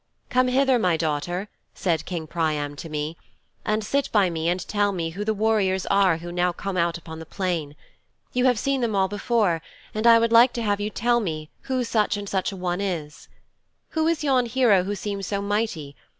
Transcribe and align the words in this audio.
"Come 0.31 0.47
hither, 0.47 0.79
my 0.79 0.97
daughter," 0.97 1.47
said 1.75 2.05
King 2.07 2.25
Priam 2.25 2.75
to 2.77 2.89
me, 2.89 3.17
"and 3.63 3.83
sit 3.83 4.09
by 4.11 4.31
me 4.31 4.49
and 4.49 4.59
tell 4.67 4.91
me 4.91 5.11
who 5.11 5.23
the 5.23 5.31
warriors 5.35 5.85
are 5.91 6.17
who 6.17 6.31
now 6.31 6.51
come 6.51 6.75
out 6.75 6.97
upon 6.97 7.19
the 7.19 7.25
plain. 7.27 7.75
You 8.33 8.45
have 8.45 8.57
seen 8.57 8.81
them 8.81 8.95
all 8.95 9.07
before, 9.07 9.61
and 9.93 10.07
I 10.07 10.17
would 10.17 10.31
have 10.57 10.81
you 10.81 10.89
tell 10.89 11.19
me 11.19 11.51
who 11.69 11.83
such 11.83 12.17
and 12.17 12.27
such 12.27 12.51
a 12.51 12.55
one 12.57 12.81
is. 12.81 13.27
Who 13.89 14.07
is 14.07 14.23
yon 14.23 14.47
hero 14.47 14.85
who 14.85 14.95
seems 14.95 15.27
so 15.27 15.39
mighty? 15.39 15.95